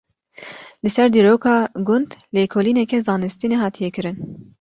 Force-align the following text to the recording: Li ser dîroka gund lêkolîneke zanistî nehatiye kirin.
Li 0.85 0.89
ser 0.95 1.05
dîroka 1.15 1.55
gund 1.87 2.09
lêkolîneke 2.35 2.97
zanistî 3.07 3.47
nehatiye 3.53 3.89
kirin. 3.95 4.17